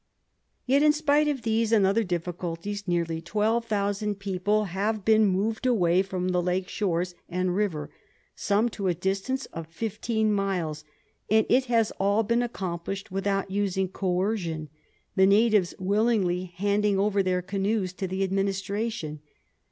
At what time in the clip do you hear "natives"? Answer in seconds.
15.27-15.75